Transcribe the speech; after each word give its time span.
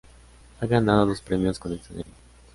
Ha 0.59 0.65
ganado 0.65 1.05
dos 1.05 1.21
premios 1.21 1.59
con 1.59 1.73
esta 1.73 1.89
serie. 1.89 2.05